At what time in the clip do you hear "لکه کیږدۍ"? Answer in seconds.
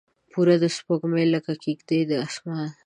1.33-2.01